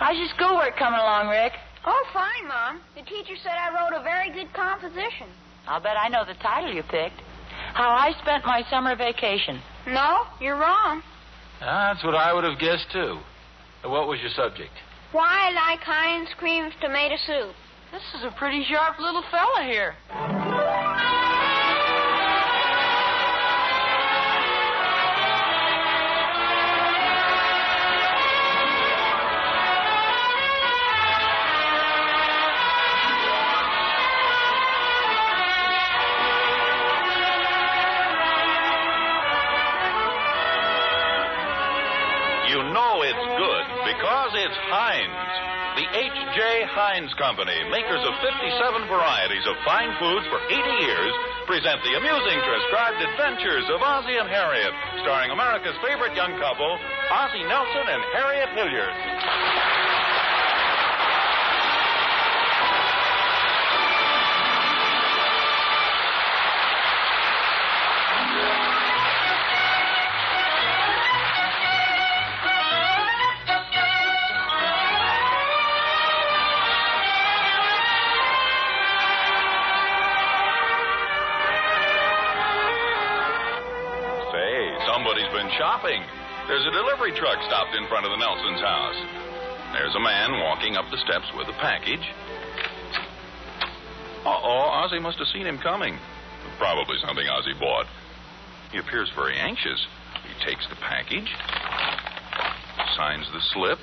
How's 0.00 0.16
your 0.16 0.28
schoolwork 0.34 0.78
coming 0.78 0.98
along, 0.98 1.28
Rick? 1.28 1.52
Oh, 1.84 2.04
fine, 2.14 2.48
Mom. 2.48 2.80
The 2.96 3.02
teacher 3.02 3.36
said 3.42 3.52
I 3.52 3.68
wrote 3.68 3.92
a 3.92 4.02
very 4.02 4.32
good 4.32 4.50
composition. 4.54 5.28
I'll 5.68 5.78
bet 5.78 5.94
I 6.00 6.08
know 6.08 6.24
the 6.24 6.40
title 6.40 6.72
you 6.72 6.82
picked. 6.82 7.20
How 7.74 7.90
I 7.90 8.12
spent 8.22 8.46
my 8.46 8.62
summer 8.70 8.96
vacation. 8.96 9.60
No, 9.86 10.24
you're 10.40 10.56
wrong. 10.56 11.02
That's 11.60 12.02
what 12.02 12.14
I 12.14 12.32
would 12.32 12.44
have 12.44 12.58
guessed, 12.58 12.86
too. 12.90 13.18
What 13.84 14.08
was 14.08 14.18
your 14.22 14.30
subject? 14.30 14.72
Why 15.12 15.50
I 15.50 15.70
like 15.70 15.80
Heinz 15.80 16.30
Cream 16.38 16.64
of 16.64 16.72
tomato 16.80 17.16
soup. 17.26 17.54
This 17.92 18.02
is 18.16 18.24
a 18.24 18.34
pretty 18.38 18.64
sharp 18.70 18.98
little 19.00 19.22
fella 19.30 19.68
here. 19.68 19.96
It's 43.10 43.26
good 43.34 43.64
because 43.90 44.30
it's 44.38 44.58
Heinz. 44.70 45.18
The 45.70 45.86
H.J. 45.86 46.38
Heinz 46.70 47.10
Company, 47.14 47.54
makers 47.70 48.02
of 48.02 48.14
57 48.22 48.86
varieties 48.90 49.46
of 49.46 49.54
fine 49.66 49.90
foods 49.98 50.26
for 50.30 50.38
80 50.46 50.54
years, 50.82 51.12
present 51.46 51.78
the 51.82 51.94
amusing 51.94 52.38
transcribed 52.42 52.98
adventures 53.02 53.66
of 53.70 53.82
Ozzie 53.82 54.18
and 54.18 54.30
Harriet, 54.30 54.74
starring 55.02 55.30
America's 55.30 55.78
favorite 55.82 56.14
young 56.14 56.34
couple, 56.38 56.78
Ozzie 57.10 57.46
Nelson 57.46 57.86
and 57.86 58.02
Harriet 58.14 58.50
Hilliard. 58.54 58.94
Shopping. 85.56 86.02
There's 86.48 86.66
a 86.66 86.70
delivery 86.70 87.12
truck 87.12 87.38
stopped 87.46 87.74
in 87.74 87.86
front 87.88 88.06
of 88.06 88.10
the 88.10 88.18
Nelson's 88.18 88.60
house. 88.60 88.98
There's 89.72 89.94
a 89.94 90.00
man 90.00 90.32
walking 90.40 90.76
up 90.76 90.84
the 90.90 90.98
steps 90.98 91.26
with 91.36 91.48
a 91.48 91.56
package. 91.60 92.02
Uh-oh, 94.26 94.84
Ozzie 94.84 94.98
must 94.98 95.18
have 95.18 95.28
seen 95.28 95.46
him 95.46 95.58
coming. 95.58 95.98
Probably 96.58 96.96
something 97.06 97.26
Ozzie 97.26 97.54
bought. 97.58 97.86
He 98.72 98.78
appears 98.78 99.10
very 99.14 99.36
anxious. 99.36 99.86
He 100.26 100.44
takes 100.44 100.66
the 100.68 100.76
package, 100.76 101.28
signs 102.96 103.26
the 103.32 103.40
slip. 103.52 103.78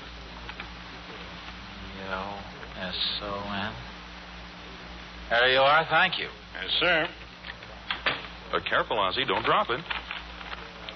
L-S-O-N. 2.09 3.73
There 5.29 5.51
you 5.51 5.59
are. 5.59 5.85
Thank 5.89 6.19
you. 6.19 6.27
Yes, 6.53 6.71
sir. 6.79 7.07
Uh, 8.53 8.59
careful, 8.69 8.97
Ozzie. 8.99 9.25
Don't 9.25 9.43
drop 9.45 9.69
it. 9.69 9.81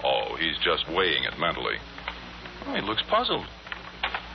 Oh, 0.04 0.36
he's 0.40 0.58
just 0.64 0.90
weighing 0.90 1.24
it 1.24 1.38
mentally. 1.40 1.78
Oh, 2.68 2.74
he 2.76 2.82
looks 2.82 3.04
puzzled. 3.10 3.46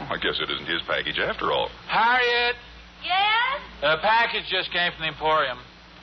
Oh, 0.01 0.09
I 0.11 0.17
guess 0.19 0.39
it 0.41 0.51
isn't 0.51 0.67
his 0.67 0.83
package 0.87 1.19
after 1.19 1.53
all. 1.53 1.69
Harriet, 1.89 2.57
Yes? 3.05 3.61
a 3.83 3.99
package 3.99 4.45
just 4.51 4.71
came 4.73 4.91
from 4.93 5.03
the 5.03 5.09
Emporium. 5.09 5.59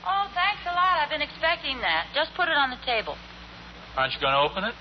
Oh, 0.06 0.28
thanks 0.34 0.62
a 0.64 0.72
lot. 0.74 1.00
I've 1.00 1.10
been 1.10 1.22
expecting 1.22 1.78
that. 1.80 2.06
Just 2.14 2.32
put 2.36 2.48
it 2.48 2.56
on 2.56 2.70
the 2.70 2.78
table. 2.86 3.16
Aren't 3.96 4.12
you 4.14 4.20
going 4.20 4.32
to 4.32 4.40
open 4.40 4.64
it? 4.64 4.74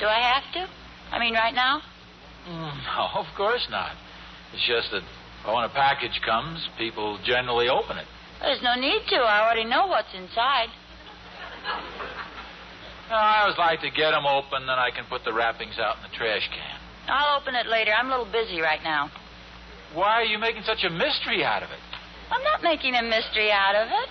Do 0.00 0.06
I 0.06 0.18
have 0.20 0.46
to? 0.54 0.68
I 1.14 1.18
mean, 1.18 1.34
right 1.34 1.54
now? 1.54 1.80
Mm, 2.48 2.74
no, 2.96 3.20
of 3.20 3.26
course 3.36 3.66
not. 3.70 3.92
It's 4.52 4.66
just 4.66 4.90
that 4.92 5.02
when 5.46 5.64
a 5.64 5.68
package 5.68 6.20
comes, 6.24 6.58
people 6.78 7.18
generally 7.24 7.68
open 7.68 7.98
it. 7.98 8.06
There's 8.40 8.62
no 8.62 8.74
need 8.74 9.02
to. 9.10 9.16
I 9.16 9.42
already 9.42 9.64
know 9.64 9.86
what's 9.86 10.12
inside. 10.14 10.68
No, 13.10 13.16
I 13.16 13.42
always 13.42 13.58
like 13.58 13.80
to 13.80 13.90
get 13.90 14.12
them 14.12 14.26
open, 14.26 14.66
then 14.66 14.78
I 14.78 14.90
can 14.90 15.04
put 15.06 15.24
the 15.24 15.32
wrappings 15.32 15.78
out 15.78 15.96
in 15.96 16.02
the 16.02 16.16
trash 16.16 16.48
can. 16.48 16.78
I'll 17.08 17.40
open 17.40 17.54
it 17.54 17.66
later. 17.66 17.92
I'm 17.92 18.06
a 18.06 18.10
little 18.10 18.30
busy 18.30 18.60
right 18.60 18.82
now. 18.82 19.10
Why 19.94 20.22
are 20.22 20.24
you 20.24 20.38
making 20.38 20.62
such 20.62 20.84
a 20.84 20.90
mystery 20.90 21.44
out 21.44 21.62
of 21.62 21.70
it? 21.70 21.82
I'm 22.30 22.42
not 22.42 22.62
making 22.62 22.94
a 22.94 23.02
mystery 23.02 23.50
out 23.52 23.76
of 23.76 23.88
it. 23.88 24.08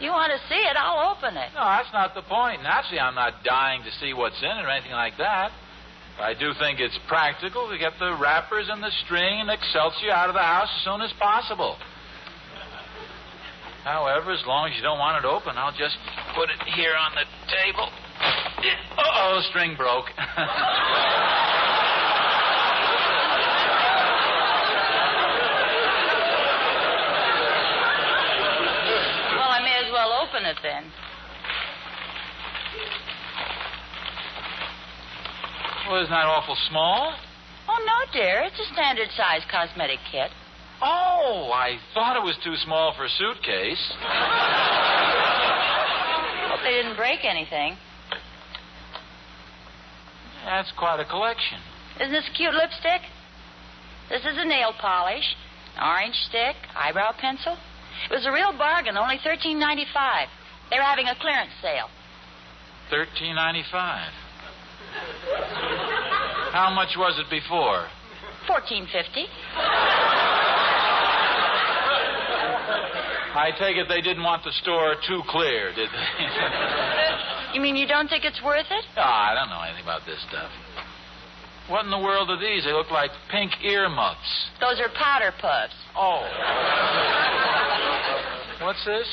You 0.00 0.10
want 0.10 0.30
to 0.30 0.38
see 0.48 0.60
it, 0.60 0.76
I'll 0.76 1.10
open 1.10 1.34
it. 1.36 1.50
No, 1.54 1.64
that's 1.64 1.90
not 1.92 2.14
the 2.14 2.22
point. 2.22 2.62
Naturally, 2.62 3.00
I'm 3.00 3.16
not 3.16 3.42
dying 3.42 3.82
to 3.82 3.90
see 3.98 4.14
what's 4.14 4.38
in 4.42 4.50
it 4.50 4.62
or 4.62 4.70
anything 4.70 4.92
like 4.92 5.16
that. 5.18 5.50
But 6.16 6.24
I 6.24 6.34
do 6.34 6.52
think 6.58 6.78
it's 6.78 6.98
practical 7.08 7.68
to 7.70 7.78
get 7.78 7.98
the 7.98 8.14
wrappers 8.14 8.68
and 8.70 8.82
the 8.82 8.92
string 9.04 9.40
and 9.40 9.50
Excelsior 9.50 10.12
out 10.12 10.28
of 10.28 10.34
the 10.34 10.44
house 10.44 10.68
as 10.70 10.84
soon 10.84 11.00
as 11.00 11.10
possible. 11.18 11.76
However, 13.82 14.30
as 14.32 14.44
long 14.46 14.68
as 14.68 14.76
you 14.76 14.82
don't 14.82 14.98
want 14.98 15.24
it 15.24 15.26
open, 15.26 15.56
I'll 15.56 15.74
just 15.74 15.96
put 16.34 16.50
it 16.50 16.62
here 16.74 16.94
on 16.94 17.14
the 17.14 17.24
table. 17.50 17.88
Uh-oh, 18.20 19.40
string 19.50 19.76
broke. 19.76 20.06
Well, 29.36 29.50
I 29.50 29.60
may 29.62 29.76
as 29.86 29.92
well 29.92 30.12
open 30.26 30.44
it 30.44 30.56
then. 30.62 30.84
well, 35.88 36.02
isn't 36.02 36.10
that 36.10 36.26
awful 36.26 36.56
small? 36.68 37.14
Oh, 37.68 37.78
no, 37.86 38.12
dear. 38.12 38.42
It's 38.44 38.58
a 38.60 38.72
standard 38.72 39.08
size 39.16 39.42
cosmetic 39.50 39.98
kit. 40.10 40.30
Oh, 40.80 41.50
I 41.52 41.78
thought 41.94 42.16
it 42.16 42.22
was 42.22 42.36
too 42.44 42.54
small 42.64 42.94
for 42.94 43.04
a 43.04 43.08
suitcase. 43.08 43.92
Hope 46.48 46.60
they 46.62 46.70
didn't 46.70 46.96
break 46.96 47.24
anything. 47.24 47.76
That's 50.48 50.72
quite 50.78 50.98
a 50.98 51.04
collection. 51.04 51.60
Isn't 52.00 52.10
this 52.10 52.24
a 52.24 52.32
cute 52.32 52.54
lipstick? 52.54 53.04
This 54.08 54.24
is 54.24 54.32
a 54.40 54.48
nail 54.48 54.72
polish, 54.80 55.36
orange 55.76 56.16
stick, 56.32 56.56
eyebrow 56.74 57.12
pencil. 57.20 57.52
It 58.10 58.14
was 58.14 58.24
a 58.24 58.32
real 58.32 58.56
bargain, 58.56 58.96
only 58.96 59.20
thirteen 59.22 59.60
ninety 59.60 59.84
five. 59.92 60.28
They 60.70 60.76
were 60.76 60.88
having 60.88 61.06
a 61.06 61.14
clearance 61.20 61.52
sale. 61.60 61.92
Thirteen 62.88 63.36
ninety 63.36 63.62
five. 63.70 64.08
How 66.56 66.72
much 66.74 66.96
was 66.96 67.20
it 67.20 67.28
before? 67.28 67.86
Fourteen 68.46 68.88
fifty. 68.90 69.26
I 73.36 73.52
take 73.60 73.76
it 73.76 73.86
they 73.86 74.00
didn't 74.00 74.24
want 74.24 74.44
the 74.44 74.52
store 74.62 74.96
too 75.06 75.20
clear, 75.28 75.74
did 75.74 75.90
they? 75.90 77.24
You 77.54 77.60
mean 77.60 77.76
you 77.76 77.86
don't 77.86 78.08
think 78.08 78.24
it's 78.24 78.42
worth 78.44 78.66
it? 78.70 78.84
oh, 78.96 79.00
I 79.00 79.34
don't 79.34 79.48
know 79.48 79.62
anything 79.62 79.82
about 79.84 80.02
this 80.06 80.18
stuff. 80.28 80.50
What 81.68 81.84
in 81.84 81.90
the 81.90 81.98
world 81.98 82.30
are 82.30 82.40
these? 82.40 82.64
They 82.64 82.72
look 82.72 82.90
like 82.90 83.10
pink 83.30 83.52
earmuffs. 83.62 84.50
Those 84.60 84.80
are 84.80 84.88
powder 84.96 85.32
puffs. 85.38 85.74
Oh. 85.94 86.24
What's 88.64 88.84
this? 88.84 89.06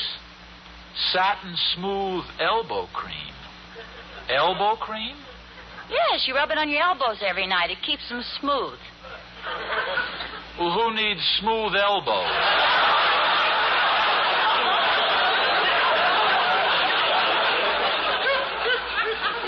Satin 1.11 1.55
smooth 1.75 2.23
elbow 2.39 2.87
cream. 2.93 3.33
Elbow 4.29 4.75
cream? 4.77 5.17
Yes, 5.89 6.25
you 6.27 6.33
rub 6.33 6.49
it 6.49 6.57
on 6.57 6.69
your 6.69 6.81
elbows 6.81 7.21
every 7.21 7.45
night. 7.45 7.69
It 7.69 7.77
keeps 7.85 8.07
them 8.09 8.23
smooth. 8.39 8.79
Well, 10.57 10.71
who 10.71 10.95
needs 10.95 11.19
smooth 11.41 11.75
elbows? 11.75 12.31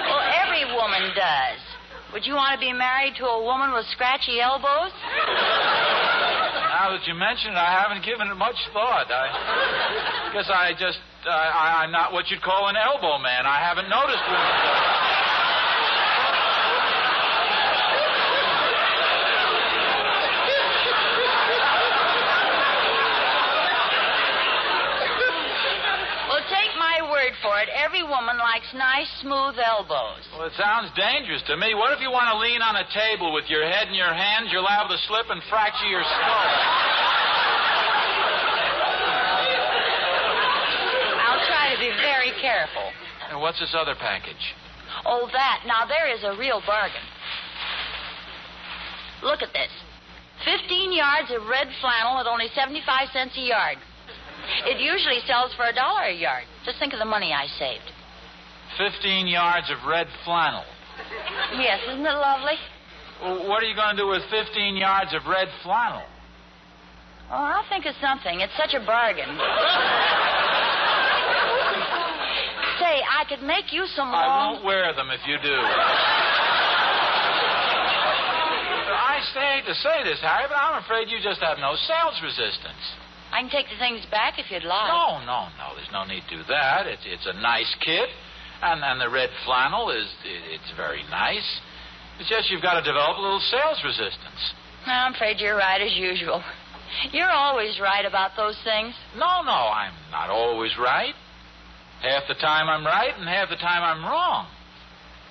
Well, 0.05 0.23
every 0.45 0.65
woman 0.75 1.11
does. 1.15 1.59
Would 2.13 2.25
you 2.25 2.35
want 2.35 2.55
to 2.55 2.59
be 2.59 2.71
married 2.71 3.15
to 3.19 3.25
a 3.25 3.43
woman 3.43 3.73
with 3.73 3.85
scratchy 3.91 4.39
elbows? 4.39 4.95
Now 6.71 6.95
that 6.95 7.03
you 7.05 7.13
mention 7.13 7.51
it, 7.51 7.59
I 7.59 7.83
haven't 7.83 8.05
given 8.05 8.31
it 8.31 8.35
much 8.35 8.55
thought. 8.71 9.11
I 9.11 10.31
guess 10.31 10.47
I 10.47 10.71
just, 10.79 10.99
uh, 11.27 11.29
I, 11.29 11.83
I'm 11.83 11.91
not 11.91 12.13
what 12.13 12.31
you'd 12.31 12.41
call 12.41 12.69
an 12.69 12.77
elbow 12.77 13.19
man. 13.19 13.45
I 13.45 13.59
haven't 13.59 13.89
noticed 13.91 14.23
women. 14.23 14.47
Well, 26.31 26.45
take 26.47 26.71
my 26.79 27.03
word 27.11 27.35
for 27.43 27.59
it. 27.59 27.67
Every 27.75 28.03
woman 28.03 28.36
likes 28.47 28.71
nice, 28.71 29.11
smooth 29.19 29.59
elbows. 29.59 30.23
Well, 30.31 30.47
it 30.47 30.55
sounds 30.55 30.87
dangerous 30.95 31.43
to 31.51 31.59
me. 31.59 31.75
What 31.75 31.91
if 31.91 31.99
you 31.99 32.07
want 32.07 32.31
to 32.31 32.39
lean 32.39 32.63
on 32.63 32.79
a 32.79 32.87
table 32.95 33.35
with 33.35 33.51
your 33.51 33.67
head 33.67 33.91
in 33.91 33.93
your 33.93 34.13
hands? 34.15 34.55
You're 34.55 34.63
liable 34.63 34.95
to 34.95 35.01
slip 35.11 35.27
and 35.27 35.43
fracture 35.51 35.91
your 35.91 36.07
skull. 36.07 36.47
I'll 41.27 41.43
try 41.43 41.75
to 41.75 41.79
be 41.83 41.91
very 41.99 42.31
careful. 42.39 42.87
And 43.27 43.43
what's 43.43 43.59
this 43.59 43.75
other 43.75 43.99
package? 43.99 44.55
Oh, 45.03 45.27
that. 45.35 45.67
Now, 45.67 45.83
there 45.83 46.07
is 46.07 46.23
a 46.23 46.39
real 46.39 46.63
bargain. 46.63 47.03
Look 49.27 49.43
at 49.43 49.51
this 49.51 49.73
15 50.47 50.95
yards 50.95 51.35
of 51.35 51.43
red 51.51 51.67
flannel 51.83 52.23
at 52.23 52.27
only 52.31 52.47
75 52.55 53.11
cents 53.11 53.35
a 53.35 53.43
yard. 53.43 53.77
It 54.63 54.79
usually 54.79 55.19
sells 55.27 55.51
for 55.59 55.67
a 55.67 55.75
dollar 55.75 56.07
a 56.07 56.15
yard. 56.15 56.47
Just 56.63 56.79
think 56.79 56.93
of 56.93 56.99
the 56.99 57.09
money 57.09 57.35
I 57.35 57.51
saved. 57.59 57.91
15 58.77 59.27
yards 59.27 59.69
of 59.69 59.77
red 59.87 60.07
flannel. 60.23 60.63
Yes, 61.57 61.79
isn't 61.89 62.05
it 62.05 62.17
lovely? 62.17 62.57
Well, 63.21 63.49
what 63.49 63.63
are 63.63 63.67
you 63.67 63.75
going 63.75 63.95
to 63.95 64.01
do 64.03 64.07
with 64.07 64.23
15 64.29 64.77
yards 64.77 65.13
of 65.13 65.25
red 65.25 65.47
flannel? 65.63 66.03
Oh, 67.29 67.35
I'll 67.35 67.67
think 67.67 67.85
of 67.85 67.95
something. 67.99 68.39
It's 68.39 68.55
such 68.55 68.73
a 68.73 68.79
bargain. 68.85 69.27
Say, 72.79 73.01
I 73.03 73.25
could 73.27 73.41
make 73.43 73.73
you 73.73 73.85
some 73.97 74.07
I 74.13 74.53
won't 74.53 74.63
wear 74.63 74.93
them 74.93 75.09
if 75.11 75.25
you 75.27 75.37
do. 75.43 75.59
I 79.17 79.19
hate 79.33 79.65
to 79.65 79.73
say 79.73 80.03
this, 80.05 80.21
Harry, 80.21 80.45
but 80.47 80.55
I'm 80.55 80.83
afraid 80.83 81.09
you 81.09 81.17
just 81.19 81.41
have 81.41 81.57
no 81.57 81.73
sales 81.75 82.21
resistance. 82.21 82.79
I 83.33 83.41
can 83.41 83.49
take 83.49 83.67
the 83.67 83.75
things 83.81 84.05
back 84.09 84.39
if 84.39 84.47
you'd 84.51 84.63
like. 84.63 84.87
No, 84.87 85.19
no, 85.25 85.49
no. 85.57 85.75
There's 85.75 85.91
no 85.91 86.05
need 86.05 86.23
to 86.29 86.37
do 86.37 86.43
that. 86.47 86.87
It's 86.87 87.03
it's 87.03 87.25
a 87.27 87.33
nice 87.33 87.67
kit, 87.83 88.07
and 88.61 88.83
and 88.83 89.01
the 89.01 89.09
red 89.09 89.29
flannel 89.45 89.91
is 89.91 90.07
it's 90.23 90.71
very 90.75 91.03
nice. 91.09 91.45
It's 92.19 92.29
just 92.29 92.49
you've 92.49 92.61
got 92.61 92.79
to 92.79 92.85
develop 92.85 93.17
a 93.17 93.21
little 93.21 93.43
sales 93.51 93.79
resistance. 93.83 94.41
I'm 94.85 95.13
afraid 95.13 95.39
you're 95.39 95.57
right 95.57 95.81
as 95.81 95.93
usual. 95.93 96.43
You're 97.11 97.29
always 97.29 97.79
right 97.79 98.05
about 98.05 98.31
those 98.37 98.57
things. 98.63 98.95
No, 99.15 99.41
no, 99.43 99.51
I'm 99.51 99.93
not 100.11 100.29
always 100.29 100.71
right. 100.79 101.13
Half 102.01 102.23
the 102.27 102.35
time 102.35 102.69
I'm 102.69 102.85
right, 102.85 103.11
and 103.17 103.27
half 103.27 103.49
the 103.49 103.55
time 103.57 103.83
I'm 103.83 104.05
wrong. 104.05 104.47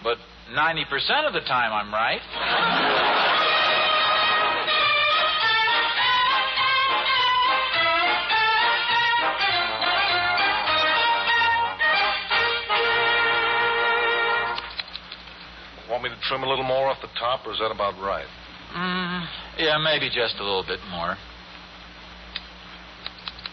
But 0.02 0.18
90% 0.52 1.26
of 1.26 1.32
the 1.32 1.40
time 1.40 1.72
I'm 1.72 1.92
right. 1.92 3.02
Want 15.96 16.12
me 16.12 16.14
to 16.14 16.28
trim 16.28 16.42
a 16.42 16.46
little 16.46 16.62
more 16.62 16.92
off 16.92 17.00
the 17.00 17.08
top, 17.18 17.46
or 17.46 17.56
is 17.56 17.58
that 17.58 17.72
about 17.72 17.96
right? 17.96 18.28
Mm, 18.76 19.24
yeah, 19.56 19.78
maybe 19.80 20.12
just 20.12 20.36
a 20.36 20.44
little 20.44 20.62
bit 20.62 20.78
more. 20.90 21.16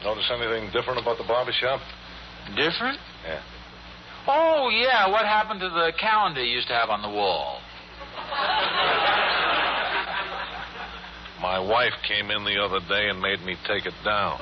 Notice 0.03 0.27
anything 0.27 0.67
different 0.75 0.99
about 0.99 1.17
the 1.17 1.23
barber 1.23 1.53
shop? 1.55 1.79
Different? 2.49 2.99
Yeah. 3.23 3.39
Oh, 4.27 4.67
yeah. 4.75 5.07
What 5.07 5.23
happened 5.23 5.61
to 5.61 5.69
the 5.69 5.93
calendar 5.97 6.43
you 6.43 6.51
used 6.51 6.67
to 6.67 6.73
have 6.73 6.89
on 6.89 7.01
the 7.01 7.07
wall? 7.07 7.61
My 11.39 11.59
wife 11.63 11.95
came 12.05 12.29
in 12.29 12.43
the 12.43 12.59
other 12.59 12.83
day 12.91 13.07
and 13.07 13.21
made 13.21 13.39
me 13.47 13.55
take 13.65 13.85
it 13.85 13.95
down. 14.03 14.35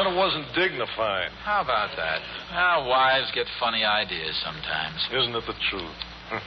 Said 0.00 0.08
it 0.08 0.16
wasn't 0.16 0.48
dignified. 0.56 1.28
How 1.44 1.60
about 1.60 1.92
that? 2.00 2.24
Well, 2.48 2.88
wives 2.88 3.30
get 3.34 3.44
funny 3.60 3.84
ideas 3.84 4.32
sometimes. 4.42 4.96
Isn't 5.12 5.36
it 5.36 5.44
the 5.46 5.52
truth? 5.68 6.00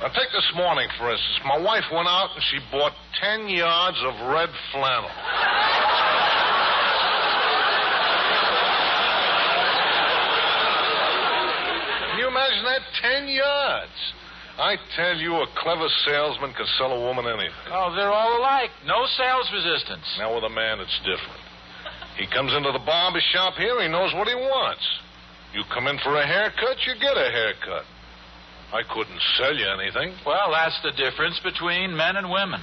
Now, 0.00 0.08
take 0.08 0.32
this 0.34 0.50
morning, 0.56 0.88
for 0.98 1.12
instance. 1.12 1.38
My 1.46 1.62
wife 1.62 1.84
went 1.92 2.08
out 2.08 2.34
and 2.34 2.42
she 2.50 2.58
bought 2.72 2.90
10 3.22 3.46
yards 3.46 3.96
of 4.02 4.34
red 4.34 4.50
flannel. 4.72 5.06
Can 12.10 12.18
you 12.18 12.26
imagine 12.26 12.64
that? 12.66 12.82
10 12.98 13.28
yards. 13.28 13.98
I 14.58 14.74
tell 14.96 15.16
you, 15.18 15.36
a 15.36 15.46
clever 15.62 15.86
salesman 16.04 16.52
can 16.54 16.66
sell 16.78 16.90
a 16.90 16.98
woman 16.98 17.26
anything. 17.26 17.54
Oh, 17.70 17.94
they're 17.94 18.10
all 18.10 18.40
alike. 18.40 18.70
No 18.84 19.06
sales 19.16 19.46
resistance. 19.54 20.02
Now, 20.18 20.34
with 20.34 20.42
a 20.42 20.50
man, 20.50 20.80
it's 20.80 20.98
different. 21.06 21.41
He 22.16 22.26
comes 22.26 22.52
into 22.52 22.72
the 22.72 22.84
barber 22.84 23.20
shop 23.32 23.54
here, 23.54 23.80
he 23.80 23.88
knows 23.88 24.12
what 24.14 24.28
he 24.28 24.34
wants. 24.34 24.84
You 25.54 25.64
come 25.72 25.86
in 25.86 25.98
for 25.98 26.16
a 26.16 26.26
haircut, 26.26 26.76
you 26.86 26.94
get 27.00 27.16
a 27.16 27.30
haircut. 27.30 27.84
I 28.72 28.82
couldn't 28.88 29.20
sell 29.36 29.54
you 29.54 29.68
anything. 29.68 30.16
Well, 30.24 30.50
that's 30.52 30.80
the 30.82 30.92
difference 30.92 31.38
between 31.44 31.96
men 31.96 32.16
and 32.16 32.30
women. 32.30 32.60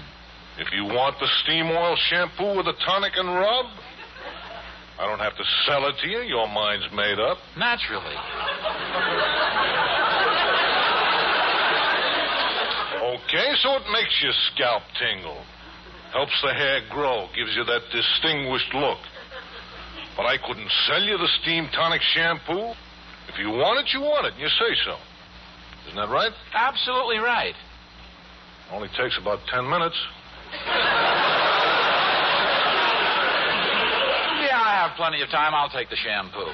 If 0.57 0.74
you 0.74 0.86
want 0.86 1.19
the 1.19 1.30
steam 1.44 1.69
oil 1.69 1.96
shampoo 2.10 2.57
with 2.57 2.68
a 2.68 2.74
tonic 2.86 3.13
and 3.16 3.30
rub, 3.30 3.66
I 5.00 5.07
don't 5.07 5.19
have 5.19 5.38
to 5.38 5.44
sell 5.66 5.88
it 5.88 5.95
to 6.02 6.07
you. 6.10 6.19
Your 6.22 6.48
mind's 6.48 6.92
made 6.92 7.19
up. 7.19 7.38
Naturally. 7.57 8.18
Okay, 13.00 13.50
so 13.62 13.78
it 13.78 13.86
makes 13.94 14.12
your 14.22 14.34
scalp 14.52 14.84
tingle. 15.00 15.45
Helps 16.12 16.36
the 16.42 16.54
hair 16.54 16.81
grow, 16.90 17.28
gives 17.36 17.56
you 17.56 17.63
that 17.63 17.81
distinguished 17.94 18.74
look. 18.74 18.98
But 20.19 20.27
I 20.27 20.36
couldn't 20.36 20.68
sell 20.86 21.00
you 21.01 21.18
the 21.18 21.31
steam 21.42 21.69
tonic 21.71 22.01
shampoo. 22.12 22.75
If 23.31 23.39
you 23.39 23.56
want 23.56 23.80
it, 23.80 23.88
you 23.95 24.01
want 24.04 24.27
it, 24.27 24.33
and 24.36 24.42
you 24.44 24.50
say 24.50 24.75
so. 24.83 25.00
Isn't 25.88 25.95
that 25.95 26.10
right? 26.12 26.36
Absolutely 26.54 27.19
right. 27.24 27.56
Only 28.69 28.89
takes 29.00 29.16
about 29.16 29.39
ten 29.48 29.63
minutes. 29.63 29.95
Yeah, 34.44 34.60
I 34.60 34.75
have 34.83 34.92
plenty 35.00 35.24
of 35.24 35.31
time. 35.31 35.56
I'll 35.56 35.71
take 35.71 35.88
the 35.88 35.95
shampoo. 35.95 36.51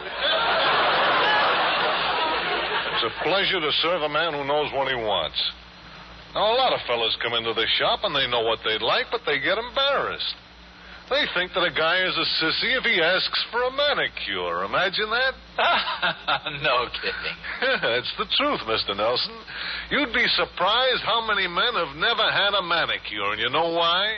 It's 2.94 3.02
a 3.10 3.14
pleasure 3.26 3.66
to 3.66 3.72
serve 3.82 4.06
a 4.06 4.10
man 4.14 4.38
who 4.38 4.46
knows 4.46 4.70
what 4.78 4.94
he 4.94 4.96
wants. 4.96 5.42
Now, 6.36 6.54
a 6.54 6.56
lot 6.56 6.72
of 6.72 6.82
fellas 6.86 7.18
come 7.18 7.34
into 7.34 7.56
this 7.58 7.74
shop 7.82 8.02
and 8.04 8.14
they 8.16 8.28
know 8.30 8.42
what 8.46 8.60
they'd 8.64 8.86
like, 8.86 9.10
but 9.10 9.22
they 9.26 9.40
get 9.40 9.58
embarrassed. 9.58 10.36
They 11.10 11.26
think 11.38 11.54
that 11.54 11.62
a 11.62 11.70
guy 11.70 12.02
is 12.02 12.18
a 12.18 12.28
sissy 12.42 12.74
if 12.78 12.84
he 12.84 12.98
asks 12.98 13.46
for 13.52 13.62
a 13.62 13.70
manicure. 13.70 14.66
Imagine 14.66 15.10
that? 15.14 15.34
no 16.66 16.90
kidding. 16.98 17.38
it's 18.02 18.14
the 18.18 18.26
truth, 18.34 18.62
Mr. 18.66 18.98
Nelson. 18.98 19.38
You'd 19.92 20.14
be 20.14 20.26
surprised 20.34 21.06
how 21.06 21.22
many 21.28 21.46
men 21.48 21.78
have 21.78 21.96
never 21.96 22.26
had 22.26 22.58
a 22.58 22.64
manicure, 22.66 23.38
and 23.38 23.40
you 23.40 23.50
know 23.50 23.70
why? 23.70 24.18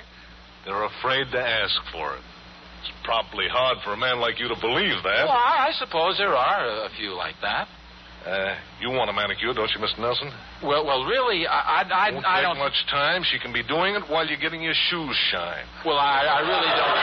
They're 0.63 0.85
afraid 0.85 1.27
to 1.31 1.39
ask 1.39 1.75
for 1.91 2.15
it. 2.15 2.23
It's 2.79 2.91
probably 3.03 3.47
hard 3.51 3.79
for 3.83 3.91
a 3.91 3.97
man 3.97 4.19
like 4.19 4.39
you 4.39 4.47
to 4.47 4.55
believe 4.55 5.03
that. 5.03 5.27
Well, 5.27 5.35
I 5.35 5.67
I 5.67 5.71
suppose 5.75 6.17
there 6.17 6.35
are 6.35 6.85
a 6.85 6.89
few 6.95 7.15
like 7.15 7.35
that. 7.41 7.67
Uh, 8.27 8.55
you 8.83 8.91
want 8.91 9.09
a 9.09 9.13
manicure, 9.13 9.53
don't 9.55 9.71
you, 9.71 9.79
Mr. 9.79 9.99
Nelson? 10.03 10.27
Well, 10.61 10.83
well, 10.85 11.05
really, 11.07 11.47
I, 11.47 11.79
I, 11.79 11.81
I, 11.87 12.11
Won't 12.11 12.25
I 12.27 12.43
take 12.43 12.43
don't. 12.43 12.59
much 12.59 12.75
time. 12.91 13.23
She 13.23 13.39
can 13.39 13.53
be 13.53 13.63
doing 13.63 13.95
it 13.95 14.03
while 14.11 14.27
you're 14.27 14.35
getting 14.43 14.59
your 14.61 14.75
shoes 14.91 15.15
shined. 15.31 15.63
Well, 15.87 15.95
I, 15.95 16.27
I 16.27 16.39
really 16.43 16.71
don't. 16.75 16.99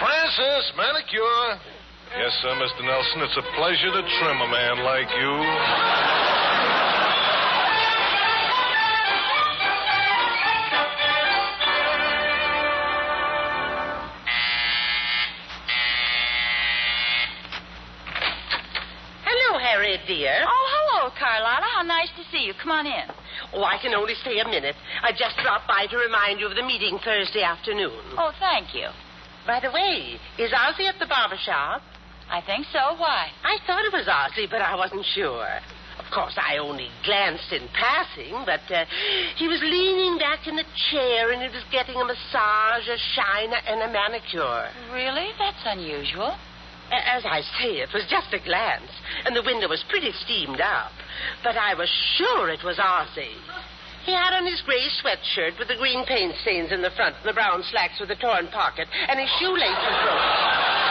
Francis, 0.00 0.72
manicure. 0.72 1.60
Yes, 2.16 2.32
sir, 2.40 2.56
Mr. 2.56 2.80
Nelson. 2.80 3.28
It's 3.28 3.36
a 3.36 3.46
pleasure 3.60 3.92
to 3.92 4.02
trim 4.20 4.38
a 4.40 4.48
man 4.48 4.80
like 4.88 5.10
you. 5.20 5.32
You. 22.44 22.52
Come 22.60 22.72
on 22.72 22.86
in. 22.86 23.08
Oh, 23.54 23.64
I 23.64 23.78
can 23.80 23.94
only 23.94 24.14
stay 24.20 24.38
a 24.40 24.44
minute. 24.44 24.76
I 25.02 25.12
just 25.12 25.36
dropped 25.42 25.66
by 25.66 25.86
to 25.88 25.96
remind 25.96 26.40
you 26.40 26.46
of 26.46 26.56
the 26.56 26.62
meeting 26.62 26.98
Thursday 27.02 27.42
afternoon. 27.42 28.04
Oh, 28.20 28.32
thank 28.38 28.74
you. 28.74 28.88
By 29.46 29.60
the 29.60 29.72
way, 29.72 30.20
is 30.38 30.52
Ozzie 30.52 30.86
at 30.86 30.98
the 30.98 31.06
barber 31.06 31.40
shop? 31.40 31.82
I 32.30 32.40
think 32.40 32.66
so. 32.72 32.96
Why? 32.96 33.28
I 33.44 33.58
thought 33.66 33.84
it 33.84 33.92
was 33.92 34.08
Ozzie, 34.08 34.48
but 34.50 34.60
I 34.60 34.76
wasn't 34.76 35.04
sure. 35.14 35.48
Of 35.98 36.06
course, 36.12 36.36
I 36.36 36.58
only 36.58 36.88
glanced 37.04 37.52
in 37.52 37.68
passing, 37.72 38.34
but 38.44 38.64
uh, 38.68 38.84
he 39.36 39.48
was 39.48 39.60
leaning 39.62 40.18
back 40.18 40.46
in 40.46 40.56
the 40.56 40.64
chair 40.90 41.32
and 41.32 41.40
he 41.40 41.48
was 41.48 41.64
getting 41.70 41.96
a 41.96 42.04
massage, 42.04 42.88
a 42.88 42.98
shiner, 43.14 43.60
and 43.66 43.82
a 43.82 43.88
manicure. 43.92 44.68
Really? 44.92 45.30
That's 45.38 45.62
unusual. 45.64 46.36
As 46.92 47.24
I 47.24 47.40
say, 47.58 47.80
it 47.80 47.88
was 47.94 48.04
just 48.10 48.32
a 48.32 48.38
glance, 48.44 48.90
and 49.24 49.34
the 49.34 49.42
window 49.42 49.68
was 49.68 49.84
pretty 49.88 50.12
steamed 50.24 50.60
up. 50.60 50.92
But 51.42 51.56
I 51.56 51.74
was 51.74 51.88
sure 52.16 52.50
it 52.50 52.64
was 52.64 52.76
Ozzy. 52.78 53.32
He 54.04 54.12
had 54.12 54.36
on 54.36 54.44
his 54.44 54.60
gray 54.68 54.84
sweatshirt 55.00 55.58
with 55.58 55.68
the 55.68 55.80
green 55.80 56.04
paint 56.04 56.36
stains 56.42 56.72
in 56.72 56.82
the 56.82 56.92
front 56.92 57.16
and 57.16 57.28
the 57.28 57.32
brown 57.32 57.64
slacks 57.72 57.98
with 57.98 58.12
the 58.12 58.20
torn 58.20 58.48
pocket, 58.48 58.86
and 58.92 59.18
his 59.18 59.30
shoelaces 59.40 59.96
broke. 60.04 60.84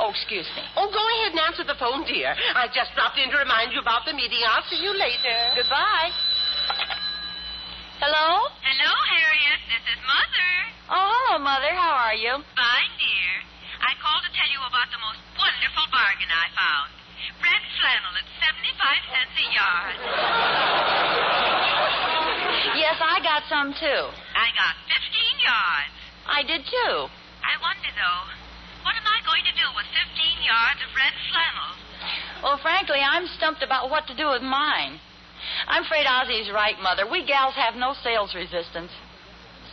Oh, 0.00 0.08
excuse 0.08 0.48
me. 0.56 0.64
Oh, 0.80 0.88
go 0.88 1.02
ahead 1.04 1.36
and 1.36 1.40
answer 1.44 1.64
the 1.68 1.76
phone, 1.76 2.08
dear. 2.08 2.32
I 2.56 2.72
just 2.72 2.96
dropped 2.96 3.20
in 3.20 3.28
to 3.28 3.36
remind 3.36 3.76
you 3.76 3.84
about 3.84 4.08
the 4.08 4.16
meeting. 4.16 4.40
I'll 4.48 4.64
see 4.70 4.80
you 4.80 4.96
later. 4.96 5.36
Goodbye. 5.60 6.08
Hello? 8.00 8.48
Hello, 8.64 8.92
Harriet. 9.12 9.60
This 9.68 9.84
is 9.92 10.00
Mother. 10.08 10.50
Oh, 10.88 10.96
hello, 10.96 11.42
Mother. 11.44 11.74
How 11.76 12.08
are 12.08 12.16
you? 12.16 12.40
Fine, 12.56 12.92
dear. 12.96 13.32
I 13.84 13.92
called 14.00 14.24
to 14.24 14.32
tell 14.32 14.48
you 14.48 14.62
about 14.88 14.96
the 14.96 15.04
most 15.04 15.20
wonderful 15.36 15.84
bargain 15.92 16.32
I 16.32 16.48
found. 16.56 16.88
Red 17.44 17.62
flannel 17.76 18.12
at 18.16 18.26
75 18.40 19.12
cents 19.12 19.34
a 19.36 19.46
yard. 19.52 19.96
Yes, 22.80 22.96
I 22.96 23.20
got 23.20 23.44
some 23.52 23.76
too. 23.76 24.02
I 24.32 24.48
got 24.56 24.74
15 24.88 25.44
yards. 25.44 25.94
I 26.24 26.40
did 26.40 26.62
too. 26.64 26.96
I 27.44 27.54
wonder, 27.60 27.90
though, 27.92 28.24
what 28.84 28.96
am 28.96 29.04
I 29.04 29.20
going 29.28 29.44
to 29.44 29.54
do 29.54 29.66
with 29.76 29.84
15 29.92 30.48
yards 30.48 30.80
of 30.80 30.90
red 30.96 31.14
flannel? 31.28 31.70
Well, 32.42 32.58
frankly, 32.64 33.00
I'm 33.04 33.28
stumped 33.36 33.62
about 33.62 33.90
what 33.90 34.06
to 34.08 34.16
do 34.16 34.32
with 34.32 34.42
mine. 34.42 35.00
I'm 35.68 35.84
afraid 35.84 36.06
Ozzie's 36.06 36.50
right, 36.52 36.76
Mother. 36.80 37.04
We 37.04 37.24
gals 37.28 37.54
have 37.54 37.76
no 37.76 37.92
sales 38.02 38.34
resistance. 38.34 38.92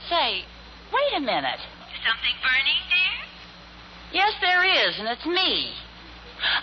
Say, 0.10 0.44
wait 0.92 1.12
a 1.16 1.24
minute. 1.24 1.62
Something 2.04 2.38
burning, 2.44 2.84
dear? 2.92 3.05
Yes, 4.12 4.34
there 4.42 4.64
is, 4.64 5.00
and 5.00 5.08
it's 5.08 5.26
me. 5.26 5.74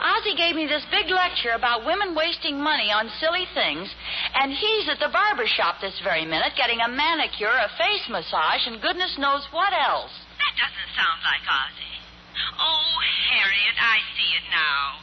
Ozzie 0.00 0.36
gave 0.36 0.54
me 0.54 0.66
this 0.68 0.84
big 0.92 1.08
lecture 1.08 1.56
about 1.56 1.84
women 1.88 2.14
wasting 2.14 2.60
money 2.60 2.92
on 2.92 3.08
silly 3.18 3.48
things, 3.54 3.88
and 4.36 4.52
he's 4.52 4.88
at 4.88 5.00
the 5.00 5.08
barber 5.08 5.46
shop 5.46 5.80
this 5.80 5.96
very 6.04 6.24
minute 6.24 6.52
getting 6.56 6.80
a 6.80 6.88
manicure, 6.88 7.50
a 7.50 7.72
face 7.80 8.06
massage, 8.08 8.66
and 8.68 8.84
goodness 8.84 9.16
knows 9.18 9.42
what 9.50 9.72
else. 9.72 10.12
That 10.38 10.54
doesn't 10.60 10.92
sound 10.92 11.20
like 11.24 11.44
Ozzie. 11.48 11.98
Oh, 12.60 12.94
Harriet, 13.32 13.76
I 13.80 13.98
see 14.14 14.30
it 14.36 14.46
now. 14.52 15.00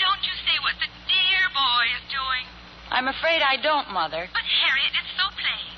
Don't 0.00 0.22
you 0.24 0.34
see 0.48 0.58
what 0.64 0.76
the 0.80 0.90
dear 1.06 1.42
boy 1.52 1.84
is 1.94 2.04
doing? 2.08 2.44
I'm 2.88 3.08
afraid 3.12 3.44
I 3.44 3.60
don't, 3.60 3.92
Mother. 3.92 4.26
But, 4.32 4.46
Harriet, 4.46 4.94
it's 4.96 5.14
so 5.20 5.28
plain. 5.36 5.70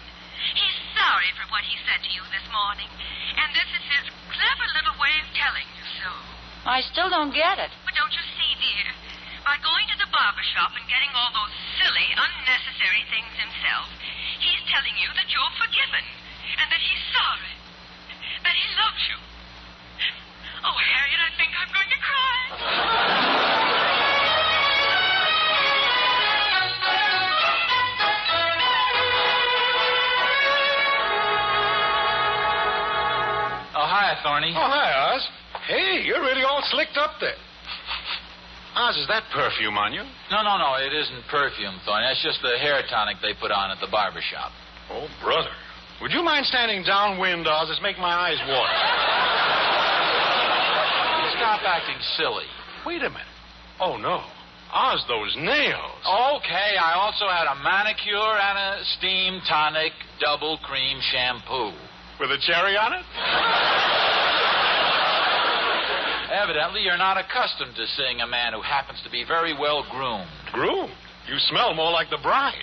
He's 0.54 0.78
sorry 0.94 1.30
for 1.34 1.46
what 1.50 1.66
he 1.66 1.74
said 1.84 2.00
to 2.06 2.10
you 2.14 2.22
this 2.30 2.46
morning, 2.54 2.88
and 3.34 3.50
this 3.52 3.68
is 3.74 3.84
his 3.98 4.06
clever 4.30 4.66
little 4.78 4.96
way 5.02 5.14
of 5.20 5.28
telling 5.34 5.66
you 5.74 5.77
so. 5.98 6.10
I 6.68 6.80
still 6.82 7.10
don't 7.10 7.32
get 7.34 7.58
it. 7.58 7.70
But 7.84 7.94
don't 7.96 8.12
you 8.12 8.24
see, 8.38 8.52
dear? 8.60 8.92
By 9.46 9.56
going 9.64 9.86
to 9.88 9.96
the 9.98 10.10
barber 10.12 10.44
shop 10.52 10.76
and 10.76 10.84
getting 10.86 11.08
all 11.16 11.32
those 11.32 11.54
silly, 11.80 12.08
unnecessary 12.12 13.02
things 13.08 13.32
himself, 13.40 13.88
he's 14.44 14.62
telling 14.68 14.94
you 15.00 15.08
that 15.16 15.26
you're 15.32 15.54
forgiven 15.56 16.04
and 16.60 16.66
that 16.68 16.82
he's 16.82 17.02
sorry, 17.16 17.54
that 18.44 18.52
he 18.52 18.66
loves 18.76 19.02
you. 19.08 19.18
Oh, 20.68 20.76
Harriet, 20.76 21.20
I 21.22 21.30
think 21.38 21.50
I'm 21.56 21.70
going 21.72 21.88
to 21.88 22.00
cry. 22.02 22.38
Oh, 33.78 33.86
hi, 33.86 34.18
Thorny. 34.22 34.52
Oh, 34.52 34.68
hi, 34.68 35.14
Oz. 35.14 35.22
Hey, 35.68 36.00
you're 36.08 36.24
really 36.24 36.42
all 36.42 36.64
slicked 36.72 36.96
up 36.96 37.20
there. 37.20 37.36
Oz, 38.74 38.96
is 38.96 39.06
that 39.08 39.24
perfume 39.34 39.76
on 39.76 39.92
you? 39.92 40.00
No, 40.32 40.40
no, 40.40 40.56
no. 40.56 40.80
It 40.80 40.96
isn't 40.96 41.28
perfume, 41.28 41.76
Thorny. 41.84 42.08
That's 42.08 42.24
just 42.24 42.40
the 42.40 42.56
hair 42.56 42.80
tonic 42.88 43.20
they 43.20 43.36
put 43.36 43.52
on 43.52 43.70
at 43.70 43.76
the 43.80 43.90
barber 43.90 44.24
shop. 44.24 44.48
Oh, 44.88 45.04
brother. 45.20 45.52
Would 46.00 46.12
you 46.12 46.22
mind 46.22 46.46
standing 46.46 46.84
downwind, 46.84 47.44
Oz? 47.44 47.68
It's 47.68 47.82
making 47.82 48.00
my 48.00 48.16
eyes 48.16 48.40
water. 48.48 48.78
Stop 51.36 51.60
acting 51.68 52.00
silly. 52.16 52.48
Wait 52.86 53.02
a 53.02 53.10
minute. 53.10 53.34
Oh, 53.80 53.96
no. 53.98 54.24
Oz, 54.72 55.04
those 55.08 55.36
nails. 55.36 56.00
Okay, 56.40 56.80
I 56.80 56.96
also 56.96 57.28
had 57.28 57.44
a 57.44 57.56
manicure 57.60 58.36
and 58.40 58.56
a 58.56 58.84
steam 58.96 59.40
tonic 59.48 59.92
double 60.20 60.56
cream 60.64 60.98
shampoo. 61.12 61.76
With 62.20 62.30
a 62.30 62.38
cherry 62.46 62.76
on 62.76 62.92
it? 62.94 63.04
Evidently, 66.38 66.86
you're 66.86 66.96
not 66.98 67.18
accustomed 67.18 67.74
to 67.74 67.84
seeing 67.98 68.22
a 68.22 68.26
man 68.26 68.52
who 68.54 68.62
happens 68.62 69.02
to 69.02 69.10
be 69.10 69.26
very 69.26 69.58
well 69.58 69.82
groomed. 69.90 70.30
Groom. 70.54 70.90
You 71.26 71.34
smell 71.50 71.74
more 71.74 71.90
like 71.90 72.08
the 72.14 72.22
bride. 72.22 72.62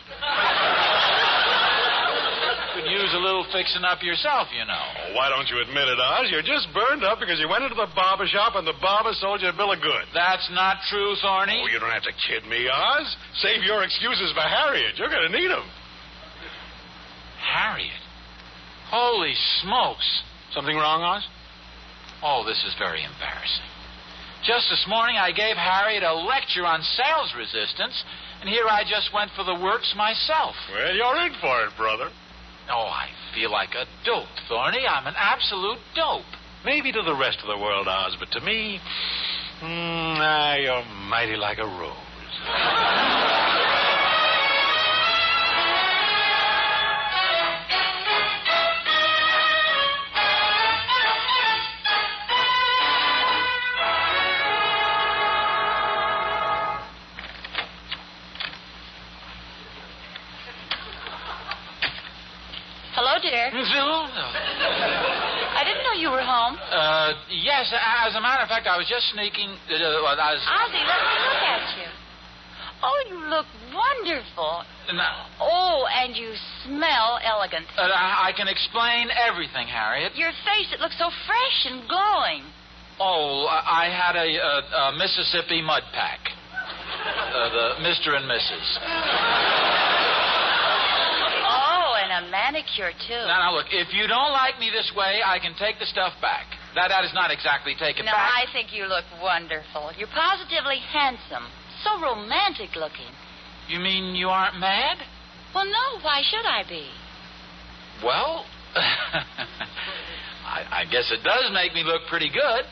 You 2.72 2.82
could 2.82 2.88
use 2.88 3.12
a 3.12 3.20
little 3.20 3.44
fixing 3.52 3.84
up 3.84 4.00
yourself, 4.02 4.48
you 4.56 4.64
know. 4.64 4.80
Oh, 4.80 5.20
why 5.20 5.28
don't 5.28 5.52
you 5.52 5.60
admit 5.60 5.92
it, 5.92 6.00
Oz? 6.00 6.32
You're 6.32 6.42
just 6.42 6.72
burned 6.72 7.04
up 7.04 7.20
because 7.20 7.36
you 7.38 7.52
went 7.52 7.68
into 7.68 7.76
the 7.76 7.92
barber 7.94 8.26
shop 8.32 8.56
and 8.56 8.66
the 8.66 8.80
barber 8.80 9.12
sold 9.20 9.44
you 9.44 9.52
a 9.52 9.54
bill 9.54 9.76
of 9.76 9.84
goods. 9.84 10.08
That's 10.16 10.48
not 10.56 10.80
true, 10.88 11.14
Thorny. 11.20 11.60
Oh, 11.60 11.68
you 11.68 11.78
don't 11.78 11.92
have 11.92 12.08
to 12.08 12.16
kid 12.16 12.48
me, 12.48 12.72
Oz. 12.72 13.08
Save 13.44 13.62
your 13.68 13.84
excuses 13.84 14.32
for 14.32 14.48
Harriet. 14.48 14.96
You're 14.96 15.12
going 15.12 15.30
to 15.30 15.36
need 15.36 15.52
them. 15.52 15.68
Harriet. 17.44 18.02
Holy 18.88 19.36
smokes. 19.62 20.08
Something 20.56 20.80
wrong, 20.80 21.04
Oz? 21.04 21.28
Oh, 22.26 22.42
this 22.42 22.58
is 22.66 22.74
very 22.80 23.06
embarrassing. 23.06 23.70
Just 24.42 24.66
this 24.74 24.84
morning, 24.90 25.16
I 25.16 25.30
gave 25.30 25.56
Harriet 25.56 26.02
a 26.02 26.14
lecture 26.26 26.66
on 26.66 26.82
sales 26.82 27.32
resistance, 27.38 27.94
and 28.42 28.50
here 28.50 28.66
I 28.66 28.82
just 28.82 29.14
went 29.14 29.30
for 29.38 29.44
the 29.44 29.54
works 29.54 29.94
myself. 29.96 30.56
Well, 30.74 30.96
you're 30.96 31.22
in 31.22 31.34
for 31.40 31.66
it, 31.66 31.78
brother. 31.78 32.10
Oh, 32.72 32.90
I 32.90 33.10
feel 33.36 33.52
like 33.52 33.78
a 33.78 33.86
dope, 34.04 34.34
Thorny. 34.50 34.88
I'm 34.90 35.06
an 35.06 35.14
absolute 35.16 35.78
dope. 35.94 36.26
Maybe 36.66 36.92
to 36.92 37.04
the 37.04 37.16
rest 37.16 37.38
of 37.46 37.48
the 37.48 37.62
world, 37.62 37.88
Oz, 37.88 38.18
but 38.20 38.32
to 38.32 38.42
me, 38.42 38.80
mm, 39.62 40.18
ah, 40.18 40.56
you're 40.56 40.86
mighty 41.08 41.36
like 41.36 41.60
a 41.60 41.66
rose. 41.66 43.22
yes, 67.56 67.72
as 68.08 68.16
a 68.16 68.22
matter 68.22 68.44
of 68.44 68.50
fact, 68.50 68.68
I 68.68 68.76
was 68.78 68.88
just 68.88 69.08
sneaking. 69.16 69.50
Uh, 69.72 69.76
I 69.76 70.34
was. 70.36 70.44
Ozzie, 70.44 70.84
let 70.84 71.00
me 71.00 71.16
look 71.24 71.44
at 71.56 71.68
you. 71.80 71.90
Oh, 72.84 72.98
you 73.10 73.18
look 73.32 73.48
wonderful. 73.74 74.64
Now, 74.94 75.26
Oh, 75.42 75.88
and 75.90 76.16
you 76.16 76.36
smell 76.64 77.18
elegant. 77.24 77.66
uh, 77.78 77.82
I 77.90 78.30
I 78.30 78.32
can 78.38 78.48
explain 78.48 79.10
everything, 79.16 79.68
Harriet. 79.68 80.14
Your 80.16 80.32
face, 80.46 80.70
it 80.76 80.80
looks 80.80 80.98
so 81.00 81.10
fresh 81.26 81.60
and 81.72 81.88
glowing. 81.88 82.44
Oh, 83.00 83.48
I 83.50 83.86
I 83.86 83.90
had 83.90 84.16
a, 84.16 84.28
a, 84.38 84.56
a 84.92 84.98
Mississippi 84.98 85.62
mud 85.64 85.84
pack. 85.94 86.20
Uh, 87.06 87.50
the 87.50 87.66
Mr. 87.88 88.14
and 88.16 88.26
Mrs. 88.30 88.66
Oh, 91.48 91.94
and 92.02 92.26
a 92.26 92.32
manicure, 92.32 92.92
too. 93.08 93.24
Now, 93.28 93.40
now, 93.50 93.56
look, 93.56 93.68
if 93.72 93.94
you 93.94 94.08
don't 94.08 94.32
like 94.32 94.60
me 94.60 94.70
this 94.70 94.92
way, 94.96 95.22
I 95.26 95.40
can 95.40 95.54
take 95.58 95.80
the 95.80 95.86
stuff 95.86 96.14
back. 96.22 96.46
That, 96.76 96.90
that 96.92 97.06
is 97.08 97.14
not 97.16 97.32
exactly 97.32 97.74
taken 97.80 98.06
No, 98.06 98.12
back. 98.12 98.32
I 98.36 98.44
think 98.52 98.74
you 98.76 98.84
look 98.86 99.06
wonderful. 99.22 99.92
You're 99.98 100.12
positively 100.12 100.80
handsome. 100.92 101.48
So 101.84 102.00
romantic 102.02 102.76
looking. 102.76 103.12
You 103.68 103.80
mean 103.80 104.16
you 104.16 104.28
aren't 104.28 104.60
mad? 104.60 104.98
Well, 105.54 105.66
no, 105.66 106.00
why 106.04 106.22
should 106.24 106.46
I 106.46 106.64
be? 106.68 106.88
Well, 108.04 108.46
I, 108.76 110.84
I 110.84 110.86
guess 110.92 111.10
it 111.12 111.24
does 111.24 111.50
make 111.54 111.74
me 111.74 111.84
look 111.84 112.02
pretty 112.10 112.30
good. 112.30 112.66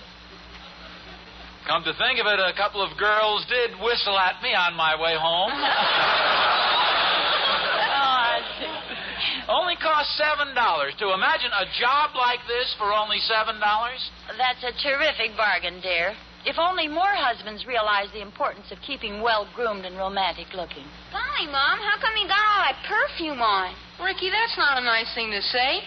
Come 1.66 1.84
to 1.86 1.94
think 1.96 2.20
of 2.20 2.28
it, 2.28 2.40
a 2.44 2.52
couple 2.60 2.84
of 2.84 2.98
girls 3.00 3.46
did 3.48 3.72
whistle 3.80 4.20
at 4.20 4.44
me 4.44 4.52
on 4.54 4.76
my 4.76 5.00
way 5.00 5.16
home. 5.16 5.54
Oh, 7.96 7.96
I 7.96 8.42
see. 8.60 9.46
only 9.48 9.76
cost 9.78 10.10
seven 10.18 10.54
dollars. 10.74 10.94
To 10.98 11.14
imagine 11.14 11.54
a 11.54 11.70
job 11.78 12.18
like 12.18 12.42
this 12.50 12.74
for 12.82 12.90
only 12.90 13.22
seven 13.30 13.62
dollars? 13.62 14.02
That's 14.38 14.64
a 14.66 14.74
terrific 14.82 15.38
bargain, 15.38 15.82
dear. 15.82 16.18
If 16.46 16.58
only 16.60 16.90
more 16.90 17.14
husbands 17.14 17.64
realize 17.66 18.12
the 18.12 18.22
importance 18.22 18.68
of 18.74 18.82
keeping 18.82 19.22
well 19.22 19.48
groomed 19.56 19.86
and 19.86 19.96
romantic 19.96 20.52
looking. 20.52 20.84
Golly, 21.14 21.48
Mom, 21.48 21.80
how 21.80 21.96
come 22.02 22.18
you 22.20 22.28
got 22.28 22.42
all 22.42 22.62
that 22.68 22.78
perfume 22.84 23.40
on? 23.40 23.72
Ricky, 24.04 24.28
that's 24.28 24.58
not 24.58 24.82
a 24.82 24.84
nice 24.84 25.08
thing 25.16 25.32
to 25.32 25.40
say. 25.40 25.80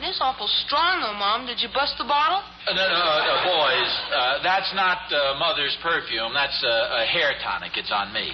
It 0.00 0.08
is 0.08 0.16
awful 0.22 0.48
strong, 0.64 1.04
though, 1.04 1.12
Mom. 1.12 1.44
Did 1.44 1.60
you 1.60 1.68
bust 1.76 1.92
the 2.00 2.08
bottle? 2.08 2.40
Uh, 2.40 2.72
no, 2.72 2.88
no, 2.88 3.04
no, 3.20 3.34
boys, 3.52 3.90
uh, 4.16 4.40
that's 4.40 4.72
not 4.72 5.04
uh, 5.12 5.36
Mother's 5.36 5.76
perfume. 5.82 6.32
That's 6.32 6.56
uh, 6.64 7.02
a 7.02 7.04
hair 7.04 7.36
tonic. 7.44 7.76
It's 7.76 7.92
on 7.92 8.14
me. 8.14 8.32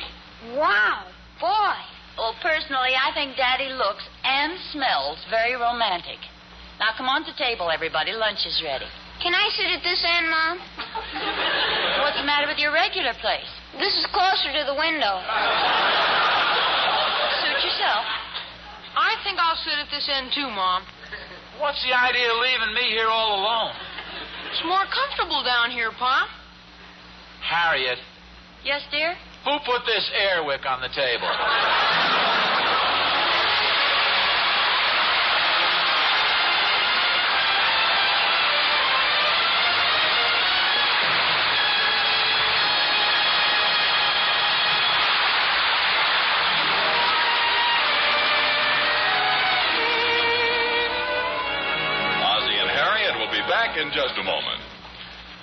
Wow. 0.55 1.11
boy. 1.41 1.96
Well, 2.17 2.35
personally, 2.41 2.97
I 2.97 3.13
think 3.13 3.37
Daddy 3.37 3.69
looks 3.69 4.05
and 4.25 4.57
smells 4.73 5.21
very 5.29 5.53
romantic. 5.55 6.17
Now, 6.81 6.97
come 6.97 7.09
on 7.09 7.25
to 7.25 7.33
table, 7.37 7.71
everybody. 7.71 8.13
Lunch 8.13 8.45
is 8.49 8.61
ready. 8.65 8.89
Can 9.23 9.33
I 9.33 9.49
sit 9.53 9.69
at 9.73 9.83
this 9.85 10.01
end, 10.05 10.29
Mom? 10.29 10.57
What's 12.05 12.17
the 12.17 12.25
matter 12.25 12.49
with 12.49 12.59
your 12.59 12.73
regular 12.73 13.13
place? 13.21 13.49
This 13.81 13.93
is 13.97 14.05
closer 14.13 14.53
to 14.53 14.63
the 14.65 14.77
window. 14.77 15.21
Suit 17.45 17.61
yourself. 17.65 18.05
I 18.97 19.13
think 19.25 19.37
I'll 19.41 19.61
sit 19.61 19.77
at 19.77 19.89
this 19.93 20.09
end 20.09 20.33
too, 20.33 20.49
Mom. 20.49 20.85
What's 21.61 21.81
the 21.85 21.93
idea 21.97 22.29
of 22.29 22.41
leaving 22.41 22.73
me 22.77 22.93
here 22.93 23.09
all 23.09 23.41
alone? 23.41 23.73
It's 24.53 24.65
more 24.65 24.85
comfortable 24.89 25.45
down 25.45 25.71
here, 25.71 25.93
Pa. 25.93 26.29
Harriet, 27.41 27.99
Yes, 28.65 28.83
dear? 28.91 29.15
Who 29.47 29.55
put 29.65 29.87
this 29.87 30.11
air 30.13 30.43
wick 30.43 30.67
on 30.67 30.81
the 30.81 30.89
table? 30.89 31.31
Ozzie 52.19 52.59
and 52.59 52.69
Harriet 52.75 53.15
will 53.15 53.31
be 53.31 53.39
back 53.47 53.79
in 53.79 53.95
just 53.95 54.19
a 54.19 54.25
moment. 54.25 54.59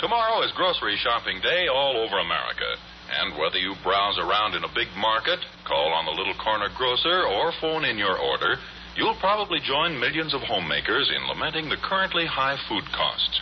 Tomorrow 0.02 0.44
is 0.44 0.52
grocery 0.58 0.98
shopping 1.02 1.40
day 1.40 1.70
all 1.72 1.96
over 1.96 2.20
America. 2.20 2.76
And 3.20 3.38
whether 3.38 3.58
you 3.58 3.76
browse 3.84 4.18
around 4.18 4.56
in 4.56 4.64
a 4.64 4.74
big 4.74 4.88
market, 4.98 5.40
call 5.66 5.94
on 5.94 6.06
the 6.06 6.18
little 6.18 6.34
corner 6.36 6.70
grocer, 6.76 7.24
or 7.24 7.54
phone 7.62 7.86
in 7.86 7.98
your 7.98 8.18
order, 8.18 8.58
you'll 8.96 9.16
probably 9.16 9.60
join 9.60 10.00
millions 10.00 10.34
of 10.34 10.42
homemakers 10.42 11.12
in 11.16 11.28
lamenting 11.28 11.70
the 11.70 11.78
currently 11.78 12.26
high 12.26 12.58
food 12.68 12.86
costs. 12.92 13.42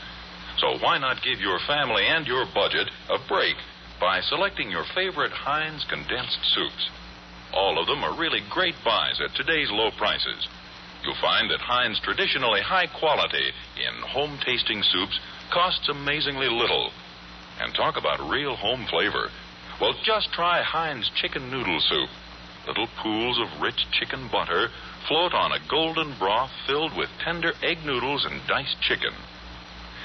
So 0.59 0.77
why 0.79 0.97
not 0.97 1.23
give 1.23 1.39
your 1.39 1.59
family 1.67 2.05
and 2.05 2.27
your 2.27 2.45
budget 2.53 2.89
a 3.09 3.17
break 3.27 3.55
by 3.99 4.21
selecting 4.21 4.69
your 4.69 4.85
favorite 4.93 5.31
Heinz 5.31 5.85
condensed 5.89 6.39
soups? 6.53 6.89
All 7.53 7.79
of 7.79 7.87
them 7.87 8.03
are 8.03 8.17
really 8.17 8.41
great 8.49 8.75
buys 8.83 9.19
at 9.23 9.35
today's 9.35 9.71
low 9.71 9.91
prices. 9.97 10.47
You'll 11.03 11.15
find 11.21 11.49
that 11.49 11.59
Heinz 11.59 11.99
traditionally 11.99 12.61
high 12.61 12.87
quality 12.87 13.51
in 13.75 14.01
home 14.03 14.37
tasting 14.45 14.83
soups 14.83 15.19
costs 15.51 15.89
amazingly 15.89 16.47
little. 16.47 16.91
And 17.59 17.73
talk 17.73 17.97
about 17.97 18.29
real 18.29 18.55
home 18.55 18.85
flavor. 18.89 19.29
Well, 19.81 19.95
just 20.05 20.31
try 20.31 20.61
Heinz 20.61 21.09
chicken 21.15 21.49
noodle 21.49 21.79
soup. 21.79 22.09
Little 22.67 22.87
pools 23.01 23.39
of 23.39 23.61
rich 23.61 23.87
chicken 23.91 24.29
butter 24.31 24.69
float 25.07 25.33
on 25.33 25.51
a 25.51 25.67
golden 25.67 26.13
broth 26.19 26.51
filled 26.67 26.95
with 26.95 27.09
tender 27.25 27.53
egg 27.63 27.79
noodles 27.83 28.23
and 28.23 28.45
diced 28.47 28.79
chicken. 28.79 29.11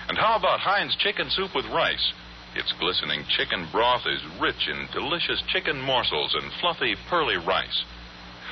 And 0.09 0.16
how 0.16 0.37
about 0.37 0.61
Heinz 0.61 0.97
chicken 0.97 1.28
soup 1.28 1.54
with 1.54 1.66
rice? 1.66 2.14
Its 2.54 2.73
glistening 2.80 3.26
chicken 3.28 3.68
broth 3.71 4.06
is 4.06 4.40
rich 4.40 4.66
in 4.66 4.88
delicious 4.95 5.42
chicken 5.47 5.78
morsels 5.78 6.35
and 6.35 6.50
fluffy, 6.59 6.97
pearly 7.11 7.37
rice. 7.37 7.85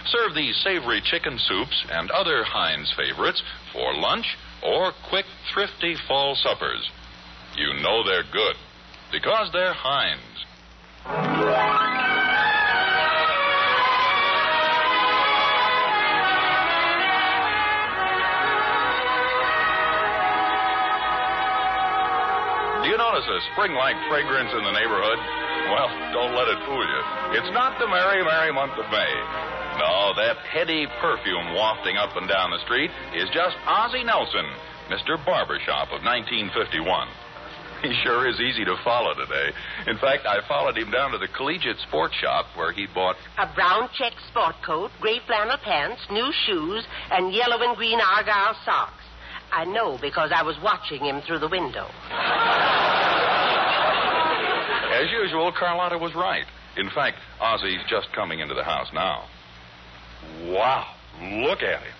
Serve 0.04 0.34
these 0.34 0.60
savory 0.62 1.00
chicken 1.00 1.38
soups 1.38 1.86
and 1.90 2.10
other 2.10 2.44
Heinz 2.44 2.92
favorites 2.92 3.42
for 3.72 3.94
lunch 3.94 4.36
or 4.62 4.92
quick, 5.08 5.24
thrifty 5.54 5.96
fall 6.06 6.34
suppers. 6.34 6.90
You 7.56 7.80
know 7.80 8.04
they're 8.04 8.30
good 8.30 8.56
because 9.10 9.48
they're 9.54 9.72
Heinz. 9.72 10.20
Do 11.04 11.10
you 11.12 11.12
notice 22.96 23.28
a 23.28 23.38
spring 23.52 23.76
like 23.76 24.00
fragrance 24.08 24.48
in 24.56 24.64
the 24.64 24.72
neighborhood? 24.72 25.20
Well, 25.68 25.92
don't 26.16 26.32
let 26.32 26.48
it 26.48 26.56
fool 26.64 26.80
you. 26.80 27.00
It's 27.36 27.52
not 27.52 27.76
the 27.78 27.84
merry, 27.86 28.24
merry 28.24 28.48
month 28.56 28.72
of 28.80 28.88
May. 28.88 29.12
No, 29.76 30.16
that 30.16 30.38
heady 30.48 30.86
perfume 31.04 31.52
wafting 31.52 31.98
up 31.98 32.16
and 32.16 32.26
down 32.26 32.50
the 32.50 32.64
street 32.64 32.90
is 33.12 33.28
just 33.28 33.60
Ozzie 33.68 34.04
Nelson, 34.04 34.46
Mr. 34.88 35.22
Barbershop 35.26 35.92
of 35.92 36.00
1951. 36.00 37.08
He 37.84 37.92
sure 38.02 38.26
is 38.26 38.40
easy 38.40 38.64
to 38.64 38.76
follow 38.82 39.12
today. 39.12 39.52
In 39.86 39.98
fact, 39.98 40.24
I 40.24 40.40
followed 40.48 40.78
him 40.78 40.90
down 40.90 41.12
to 41.12 41.18
the 41.18 41.28
collegiate 41.28 41.76
sports 41.86 42.14
shop 42.14 42.46
where 42.56 42.72
he 42.72 42.86
bought. 42.94 43.16
A 43.36 43.46
brown 43.54 43.90
check 43.92 44.14
sport 44.30 44.54
coat, 44.64 44.90
gray 45.02 45.20
flannel 45.26 45.58
pants, 45.62 46.00
new 46.10 46.32
shoes, 46.46 46.86
and 47.10 47.34
yellow 47.34 47.60
and 47.60 47.76
green 47.76 48.00
argyle 48.00 48.56
socks. 48.64 49.04
I 49.52 49.66
know 49.66 49.98
because 50.00 50.32
I 50.34 50.42
was 50.42 50.56
watching 50.62 51.04
him 51.04 51.20
through 51.26 51.40
the 51.40 51.48
window. 51.48 51.86
As 54.94 55.10
usual, 55.12 55.52
Carlotta 55.52 55.98
was 55.98 56.14
right. 56.14 56.46
In 56.78 56.88
fact, 56.88 57.18
Ozzie's 57.38 57.84
just 57.90 58.10
coming 58.14 58.40
into 58.40 58.54
the 58.54 58.64
house 58.64 58.88
now. 58.94 59.24
Wow, 60.46 60.86
look 61.20 61.62
at 61.62 61.82
him. 61.82 61.94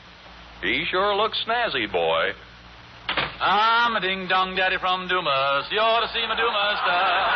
He 0.63 0.87
sure 0.91 1.15
looks 1.15 1.45
snazzy, 1.47 1.93
boy. 1.93 2.33
I'm 3.41 3.97
a 3.97 4.01
ding 4.01 4.29
dong 4.29 4.55
daddy 4.55 4.77
from 4.79 5.09
Dumas. 5.09 5.67
You 5.71 5.81
ought 5.81 6.01
to 6.07 6.11
see 6.15 6.23
my 6.27 6.37
Dumas 6.39 6.79
style. 6.81 7.27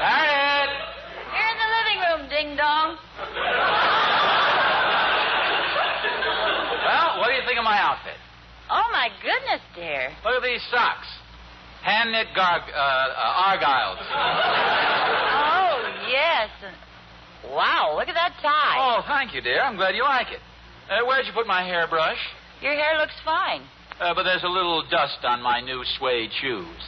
Harriet! 0.00 0.70
You're 1.30 1.50
in 1.52 1.58
the 1.60 1.70
living 1.76 1.98
room, 2.00 2.20
ding 2.32 2.56
dong. 2.56 2.96
Well, 6.86 7.08
what 7.20 7.28
do 7.28 7.34
you 7.36 7.44
think 7.46 7.58
of 7.58 7.64
my 7.64 7.78
outfit? 7.78 8.16
Oh, 8.70 8.86
my 8.92 9.08
goodness, 9.22 9.60
dear. 9.74 10.10
Look 10.24 10.34
at 10.40 10.42
these 10.42 10.62
socks. 10.70 11.06
Hand 11.82 12.10
knit 12.10 12.26
gar- 12.34 12.64
uh, 12.66 12.74
uh, 12.74 13.46
argyles. 13.54 14.02
Oh, 15.30 15.78
yes. 16.10 16.50
Wow, 17.52 17.94
look 17.96 18.08
at 18.08 18.14
that 18.14 18.34
tie. 18.42 18.74
Oh, 18.80 19.02
thank 19.06 19.34
you, 19.34 19.40
dear. 19.40 19.62
I'm 19.62 19.76
glad 19.76 19.94
you 19.94 20.02
like 20.02 20.32
it. 20.32 20.40
Uh, 20.90 21.04
where'd 21.06 21.26
you 21.26 21.32
put 21.32 21.46
my 21.46 21.62
hairbrush? 21.62 22.18
Your 22.62 22.74
hair 22.74 22.98
looks 22.98 23.14
fine. 23.24 23.62
Uh, 24.00 24.14
but 24.14 24.24
there's 24.24 24.44
a 24.44 24.48
little 24.48 24.82
dust 24.90 25.18
on 25.24 25.42
my 25.42 25.60
new 25.60 25.82
suede 25.98 26.30
shoes. 26.40 26.82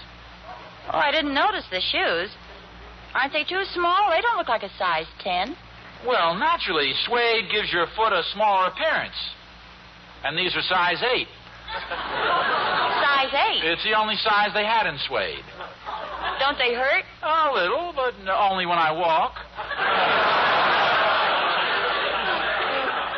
Oh, 0.92 0.98
I 0.98 1.11
didn't 1.11 1.35
notice 1.35 1.64
the 1.70 1.81
shoes. 1.81 2.31
Aren't 3.14 3.33
they 3.33 3.44
too 3.44 3.62
small? 3.74 4.11
They 4.11 4.20
don't 4.20 4.37
look 4.37 4.48
like 4.48 4.62
a 4.62 4.70
size 4.78 5.07
10. 5.20 5.57
Well, 6.07 6.35
naturally, 6.35 6.92
suede 7.07 7.50
gives 7.50 7.72
your 7.72 7.87
foot 7.96 8.12
a 8.12 8.22
smaller 8.33 8.68
appearance. 8.68 9.16
And 10.24 10.37
these 10.37 10.54
are 10.57 10.62
size 10.62 11.02
8. 11.02 11.26
Size 11.68 13.35
8. 13.62 13.70
It's 13.72 13.85
the 13.85 13.92
only 13.92 14.16
size 14.16 14.48
they 14.54 14.64
had 14.64 14.87
in 14.87 14.96
suede. 15.07 15.44
Don't 16.40 16.57
they 16.57 16.72
hurt? 16.72 17.04
A 17.22 17.52
little, 17.52 17.92
but 17.94 18.14
only 18.31 18.64
when 18.64 18.78
I 18.78 18.90
walk. 18.92 19.35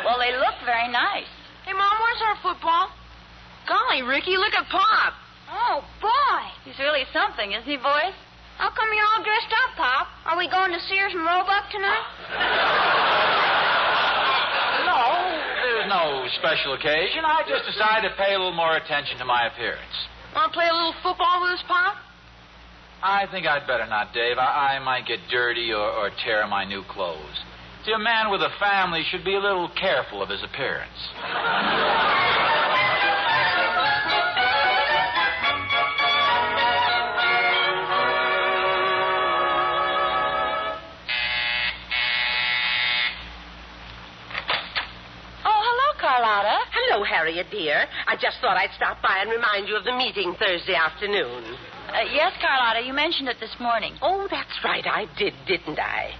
Well, 0.03 0.19
they 0.19 0.35
look 0.35 0.55
very 0.65 0.91
nice. 0.91 1.31
Hey, 2.11 2.19
Mom, 2.19 2.19
where's 2.19 2.21
our 2.27 2.37
football? 2.41 2.89
Golly, 3.67 4.01
Ricky, 4.01 4.37
look 4.37 4.53
at 4.53 4.67
Pop. 4.69 5.13
Oh, 5.51 5.83
boy. 6.01 6.41
He's 6.65 6.77
really 6.79 7.03
something, 7.13 7.51
isn't 7.51 7.63
he, 7.63 7.77
boys? 7.77 8.15
How 8.57 8.69
come 8.69 8.89
you're 8.93 9.05
all 9.15 9.23
dressed 9.23 9.53
up, 9.63 9.75
Pop? 9.77 10.07
Are 10.25 10.37
we 10.37 10.49
going 10.49 10.71
to 10.71 10.79
Sears 10.89 11.13
and 11.13 11.23
Roebuck 11.25 11.71
tonight? 11.71 12.07
No, 14.81 15.07
there's 15.61 15.87
no 15.87 16.27
special 16.39 16.73
occasion. 16.73 17.23
I 17.23 17.43
just 17.47 17.63
decided 17.65 18.09
to 18.09 18.15
pay 18.17 18.33
a 18.33 18.37
little 18.37 18.51
more 18.51 18.75
attention 18.75 19.17
to 19.19 19.25
my 19.25 19.47
appearance. 19.47 19.93
Want 20.35 20.51
to 20.51 20.57
play 20.57 20.67
a 20.67 20.73
little 20.73 20.95
football 21.03 21.41
with 21.43 21.51
us, 21.59 21.63
Pop? 21.67 21.95
I 23.03 23.25
think 23.31 23.45
I'd 23.47 23.67
better 23.67 23.85
not, 23.85 24.11
Dave. 24.13 24.37
I, 24.37 24.75
I 24.75 24.79
might 24.83 25.05
get 25.07 25.19
dirty 25.29 25.71
or, 25.71 25.79
or 25.85 26.09
tear 26.25 26.45
my 26.47 26.65
new 26.65 26.83
clothes. 26.89 27.39
See, 27.85 27.93
a 27.93 27.97
man 27.97 28.29
with 28.29 28.41
a 28.41 28.49
family 28.59 29.01
should 29.09 29.25
be 29.25 29.33
a 29.33 29.39
little 29.39 29.67
careful 29.69 30.21
of 30.21 30.29
his 30.29 30.43
appearance. 30.43 30.91
Oh, 45.43 45.49
hello, 45.49 45.99
Carlotta. 45.99 46.59
Hello, 46.71 47.03
Harriet, 47.03 47.47
dear. 47.49 47.87
I 48.07 48.13
just 48.13 48.37
thought 48.41 48.57
I'd 48.57 48.69
stop 48.75 49.01
by 49.01 49.17
and 49.21 49.31
remind 49.31 49.67
you 49.67 49.75
of 49.75 49.85
the 49.85 49.93
meeting 49.93 50.35
Thursday 50.39 50.75
afternoon. 50.75 51.57
Uh, 51.89 52.01
yes, 52.13 52.33
Carlotta, 52.39 52.85
you 52.85 52.93
mentioned 52.93 53.27
it 53.27 53.37
this 53.39 53.55
morning. 53.59 53.95
Oh, 54.03 54.27
that's 54.29 54.59
right. 54.63 54.85
I 54.85 55.07
did, 55.17 55.33
didn't 55.47 55.79
I? 55.79 56.11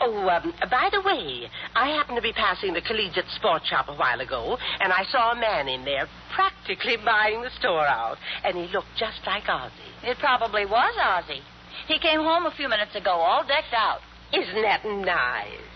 Oh, 0.00 0.28
um, 0.28 0.52
by 0.70 0.88
the 0.92 1.00
way, 1.02 1.50
I 1.74 1.88
happened 1.90 2.16
to 2.16 2.22
be 2.22 2.32
passing 2.32 2.72
the 2.72 2.80
collegiate 2.80 3.28
sports 3.34 3.66
shop 3.66 3.86
a 3.88 3.94
while 3.94 4.20
ago, 4.20 4.56
and 4.80 4.92
I 4.92 5.04
saw 5.10 5.32
a 5.32 5.36
man 5.36 5.68
in 5.68 5.84
there 5.84 6.06
practically 6.34 6.96
buying 7.04 7.42
the 7.42 7.50
store 7.58 7.86
out, 7.86 8.16
and 8.44 8.56
he 8.56 8.68
looked 8.72 8.94
just 8.96 9.20
like 9.26 9.48
Ozzie. 9.48 9.72
It 10.04 10.18
probably 10.18 10.66
was 10.66 10.94
Ozzie. 11.02 11.42
He 11.88 11.98
came 11.98 12.20
home 12.20 12.46
a 12.46 12.52
few 12.52 12.68
minutes 12.68 12.94
ago, 12.94 13.10
all 13.10 13.42
decked 13.42 13.74
out. 13.74 14.00
Isn't 14.32 14.62
that 14.62 14.84
nice? 14.84 15.66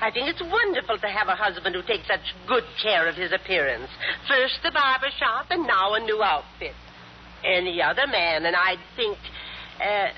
I 0.00 0.10
think 0.10 0.28
it's 0.28 0.42
wonderful 0.42 0.98
to 0.98 1.08
have 1.08 1.28
a 1.28 1.34
husband 1.36 1.74
who 1.74 1.82
takes 1.82 2.06
such 2.06 2.34
good 2.46 2.64
care 2.82 3.08
of 3.08 3.16
his 3.16 3.32
appearance. 3.32 3.88
First 4.28 4.60
the 4.62 4.70
barber 4.72 5.08
shop, 5.18 5.46
and 5.50 5.66
now 5.66 5.94
a 5.94 6.00
new 6.00 6.22
outfit. 6.22 6.74
Any 7.44 7.80
other 7.80 8.06
man, 8.06 8.44
and 8.44 8.54
I'd 8.54 8.82
think. 8.96 9.16
Uh, 9.80 10.08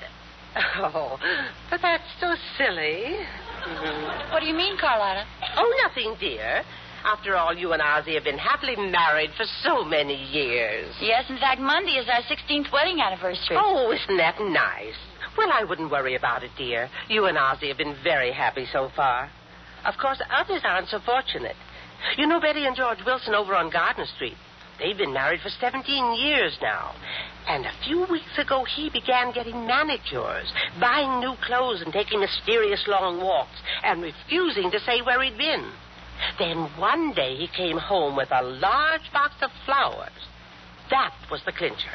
oh, 0.77 1.17
but 1.69 1.81
that's 1.81 2.03
so 2.19 2.35
silly. 2.57 3.15
What 4.31 4.41
do 4.41 4.45
you 4.45 4.53
mean, 4.55 4.77
Carlotta? 4.77 5.25
Oh, 5.57 5.87
nothing, 5.87 6.15
dear. 6.19 6.63
After 7.05 7.35
all, 7.35 7.53
you 7.53 7.73
and 7.73 7.81
Ozzie 7.81 8.13
have 8.15 8.23
been 8.23 8.37
happily 8.37 8.75
married 8.75 9.31
for 9.35 9.45
so 9.61 9.83
many 9.83 10.15
years. 10.15 10.93
Yes, 11.01 11.25
in 11.29 11.37
fact, 11.37 11.59
Monday 11.59 11.91
is 11.91 12.07
our 12.07 12.21
16th 12.23 12.71
wedding 12.71 13.01
anniversary. 13.01 13.57
Oh, 13.59 13.91
isn't 13.91 14.17
that 14.17 14.39
nice? 14.39 14.95
Well, 15.37 15.49
I 15.51 15.63
wouldn't 15.63 15.91
worry 15.91 16.15
about 16.15 16.43
it, 16.43 16.51
dear. 16.57 16.89
You 17.09 17.25
and 17.25 17.37
Ozzie 17.37 17.67
have 17.67 17.77
been 17.77 17.95
very 18.03 18.31
happy 18.31 18.65
so 18.71 18.89
far. 18.95 19.29
Of 19.85 19.95
course, 19.99 20.21
others 20.31 20.61
aren't 20.63 20.87
so 20.87 20.99
fortunate. 21.05 21.55
You 22.17 22.27
know 22.27 22.39
Betty 22.39 22.65
and 22.65 22.75
George 22.75 22.99
Wilson 23.05 23.33
over 23.33 23.55
on 23.55 23.69
Gardner 23.69 24.05
Street. 24.15 24.37
They've 24.79 24.97
been 24.97 25.13
married 25.13 25.41
for 25.41 25.49
17 25.49 26.15
years 26.19 26.57
now. 26.61 26.95
And 27.53 27.67
a 27.67 27.85
few 27.85 28.07
weeks 28.09 28.35
ago, 28.39 28.63
he 28.63 28.89
began 28.89 29.31
getting 29.31 29.67
manicures, 29.67 30.51
buying 30.79 31.19
new 31.19 31.35
clothes, 31.45 31.83
and 31.83 31.93
taking 31.93 32.19
mysterious 32.19 32.83
long 32.87 33.21
walks, 33.21 33.61
and 33.83 34.01
refusing 34.01 34.71
to 34.71 34.79
say 34.79 35.03
where 35.03 35.21
he'd 35.21 35.37
been. 35.37 35.71
Then 36.39 36.65
one 36.79 37.13
day 37.13 37.35
he 37.35 37.47
came 37.55 37.77
home 37.77 38.15
with 38.15 38.29
a 38.31 38.41
large 38.41 39.05
box 39.13 39.35
of 39.43 39.51
flowers. 39.67 40.17
That 40.89 41.13
was 41.29 41.41
the 41.45 41.51
clincher. 41.51 41.93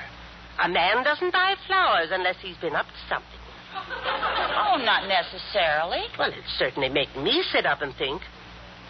A 0.62 0.68
man 0.68 1.02
doesn't 1.02 1.32
buy 1.32 1.56
flowers 1.66 2.10
unless 2.12 2.36
he's 2.40 2.56
been 2.58 2.76
up 2.76 2.86
to 2.86 3.08
something. 3.08 3.42
Oh, 4.70 4.76
not 4.76 5.08
necessarily. 5.08 6.02
Well, 6.18 6.30
it 6.30 6.44
certainly 6.58 6.88
make 6.88 7.16
me 7.16 7.42
sit 7.52 7.64
up 7.64 7.80
and 7.80 7.94
think. 7.94 8.20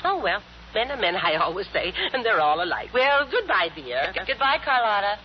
Oh, 0.02 0.20
well, 0.20 0.42
men 0.74 0.90
are 0.90 0.96
men, 0.96 1.16
I 1.16 1.36
always 1.36 1.66
say, 1.72 1.92
and 2.12 2.24
they're 2.24 2.40
all 2.40 2.62
alike. 2.62 2.90
Well, 2.92 3.28
goodbye, 3.30 3.68
dear. 3.74 4.12
Goodbye, 4.26 4.58
Carlotta. 4.64 5.18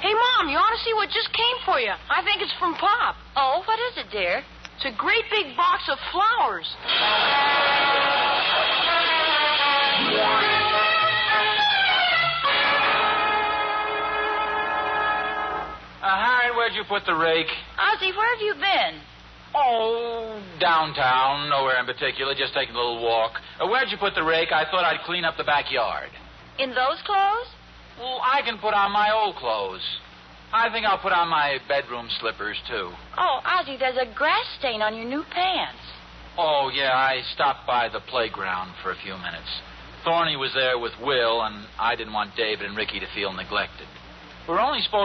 Hey, 0.00 0.14
Mom, 0.14 0.48
you 0.50 0.58
ought 0.58 0.74
to 0.74 0.82
see 0.84 0.92
what 0.94 1.08
just 1.10 1.32
came 1.32 1.56
for 1.64 1.78
you. 1.78 1.92
I 2.10 2.22
think 2.24 2.42
it's 2.42 2.52
from 2.58 2.74
Pop. 2.74 3.16
Oh, 3.36 3.62
what 3.64 3.78
is 3.90 4.04
it, 4.04 4.10
dear? 4.10 4.42
It's 4.76 4.84
a 4.84 4.98
great 4.98 5.24
big 5.30 5.56
box 5.56 5.88
of 5.88 5.98
flowers. 6.10 6.66
Uh, 16.02 16.18
Harriet, 16.18 16.56
where'd 16.56 16.74
you 16.74 16.82
put 16.88 17.06
the 17.06 17.14
rake? 17.14 17.46
Ozzie, 17.78 18.10
where 18.10 18.26
have 18.34 18.42
you 18.42 18.54
been? 18.54 19.00
Oh, 19.54 20.42
downtown, 20.60 21.50
nowhere 21.50 21.78
in 21.78 21.86
particular, 21.86 22.34
just 22.34 22.54
taking 22.54 22.74
a 22.74 22.78
little 22.78 23.02
walk. 23.02 23.32
Uh, 23.60 23.66
where'd 23.66 23.90
you 23.90 23.98
put 23.98 24.14
the 24.14 24.22
rake? 24.22 24.52
I 24.52 24.64
thought 24.70 24.84
I'd 24.84 25.04
clean 25.04 25.24
up 25.24 25.36
the 25.36 25.44
backyard. 25.44 26.08
In 26.58 26.70
those 26.70 27.00
clothes? 27.04 27.48
Well, 27.98 28.20
I 28.24 28.40
can 28.42 28.58
put 28.58 28.72
on 28.74 28.92
my 28.92 29.12
old 29.12 29.36
clothes. 29.36 29.84
I 30.52 30.70
think 30.70 30.84
I'll 30.84 30.98
put 30.98 31.12
on 31.12 31.28
my 31.28 31.58
bedroom 31.68 32.08
slippers, 32.20 32.56
too. 32.68 32.92
Oh, 33.16 33.40
Ozzie, 33.44 33.76
there's 33.78 33.96
a 33.96 34.12
grass 34.14 34.44
stain 34.58 34.82
on 34.82 34.94
your 34.96 35.06
new 35.06 35.24
pants. 35.32 35.80
Oh, 36.36 36.70
yeah, 36.72 36.92
I 36.92 37.20
stopped 37.34 37.66
by 37.66 37.88
the 37.88 38.00
playground 38.00 38.72
for 38.82 38.92
a 38.92 38.96
few 39.02 39.16
minutes. 39.16 39.48
Thorny 40.04 40.36
was 40.36 40.52
there 40.54 40.78
with 40.78 40.92
Will, 41.00 41.42
and 41.42 41.66
I 41.78 41.94
didn't 41.96 42.12
want 42.12 42.36
David 42.36 42.66
and 42.66 42.76
Ricky 42.76 43.00
to 43.00 43.06
feel 43.14 43.32
neglected. 43.32 43.86
We're 44.48 44.60
only 44.60 44.80
supposed 44.82 45.00